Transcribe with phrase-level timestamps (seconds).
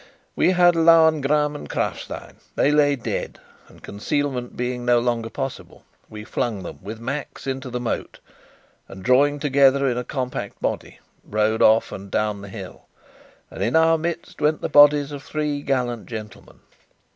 [0.35, 6.23] We had Lauengram and Krafstein: they lay dead; and, concealment being no longer possible, we
[6.23, 8.17] flung them, with Max, into the moat;
[8.87, 12.87] and, drawing together in a compact body, rode off down the hill.
[13.51, 16.61] And, in our midst, went the bodies of three gallant gentlemen.